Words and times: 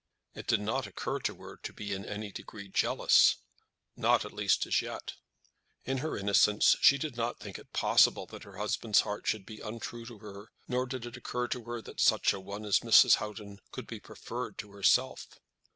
It 0.33 0.47
did 0.47 0.61
not 0.61 0.87
occur 0.87 1.19
to 1.19 1.35
her 1.43 1.57
to 1.57 1.73
be 1.73 1.93
in 1.93 2.03
any 2.07 2.31
degree 2.31 2.69
jealous, 2.69 3.35
not, 3.95 4.25
at 4.25 4.33
least, 4.33 4.65
as 4.65 4.81
yet. 4.81 5.13
In 5.85 5.99
her 5.99 6.17
innocence 6.17 6.75
she 6.81 6.97
did 6.97 7.15
not 7.15 7.39
think 7.39 7.59
it 7.59 7.71
possible 7.71 8.25
that 8.25 8.41
her 8.41 8.57
husband's 8.57 9.01
heart 9.01 9.27
should 9.27 9.45
be 9.45 9.59
untrue 9.59 10.07
to 10.07 10.17
her, 10.17 10.49
nor 10.67 10.87
did 10.87 11.05
it 11.05 11.17
occur 11.17 11.47
to 11.49 11.65
her 11.65 11.83
that 11.83 12.01
such 12.01 12.33
a 12.33 12.39
one 12.39 12.65
as 12.65 12.79
Mrs. 12.79 13.17
Houghton 13.17 13.59
could 13.71 13.85
be 13.85 13.99
preferred 13.99 14.57
to 14.57 14.71
herself. 14.71 15.27